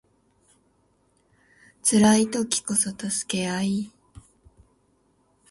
[1.83, 3.07] 辛い時こそ助
[3.37, 3.91] け合い